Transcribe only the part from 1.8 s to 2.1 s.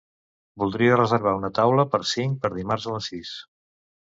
per